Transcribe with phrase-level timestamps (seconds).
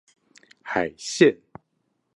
[0.63, 1.37] 海線